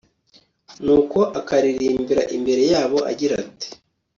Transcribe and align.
nuko 0.83 1.19
akaririmbira 1.39 2.23
imbere 2.35 2.63
yabo, 2.73 2.97
agira 3.11 3.33
ati 3.43 3.67